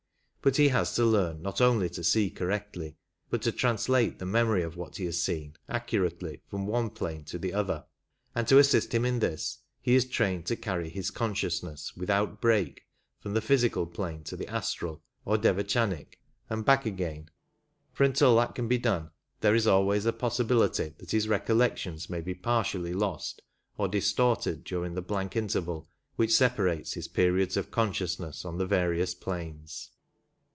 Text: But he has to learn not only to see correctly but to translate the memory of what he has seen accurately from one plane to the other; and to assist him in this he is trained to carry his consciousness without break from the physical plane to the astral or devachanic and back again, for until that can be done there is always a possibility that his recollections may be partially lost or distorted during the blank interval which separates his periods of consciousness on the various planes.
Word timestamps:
But 0.43 0.57
he 0.57 0.69
has 0.69 0.95
to 0.95 1.05
learn 1.05 1.43
not 1.43 1.61
only 1.61 1.87
to 1.89 2.03
see 2.03 2.31
correctly 2.31 2.95
but 3.29 3.43
to 3.43 3.51
translate 3.51 4.17
the 4.17 4.25
memory 4.25 4.63
of 4.63 4.75
what 4.75 4.95
he 4.95 5.05
has 5.05 5.21
seen 5.21 5.55
accurately 5.69 6.41
from 6.49 6.65
one 6.65 6.89
plane 6.89 7.23
to 7.25 7.37
the 7.37 7.53
other; 7.53 7.85
and 8.33 8.47
to 8.47 8.57
assist 8.57 8.91
him 8.91 9.05
in 9.05 9.19
this 9.19 9.59
he 9.81 9.93
is 9.93 10.09
trained 10.09 10.47
to 10.47 10.55
carry 10.55 10.89
his 10.89 11.11
consciousness 11.11 11.95
without 11.95 12.41
break 12.41 12.87
from 13.19 13.35
the 13.35 13.39
physical 13.41 13.85
plane 13.85 14.23
to 14.23 14.35
the 14.35 14.47
astral 14.47 15.03
or 15.25 15.37
devachanic 15.37 16.19
and 16.49 16.65
back 16.65 16.87
again, 16.87 17.29
for 17.93 18.03
until 18.03 18.35
that 18.37 18.55
can 18.55 18.67
be 18.67 18.79
done 18.79 19.11
there 19.41 19.53
is 19.53 19.67
always 19.67 20.07
a 20.07 20.11
possibility 20.11 20.91
that 20.97 21.11
his 21.11 21.27
recollections 21.27 22.09
may 22.09 22.19
be 22.19 22.33
partially 22.33 22.93
lost 22.95 23.43
or 23.77 23.87
distorted 23.87 24.63
during 24.63 24.95
the 24.95 25.03
blank 25.03 25.35
interval 25.35 25.87
which 26.15 26.33
separates 26.35 26.93
his 26.93 27.07
periods 27.07 27.55
of 27.55 27.69
consciousness 27.69 28.43
on 28.43 28.57
the 28.57 28.65
various 28.65 29.13
planes. 29.13 29.89